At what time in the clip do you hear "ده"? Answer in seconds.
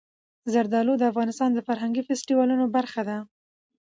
3.09-3.17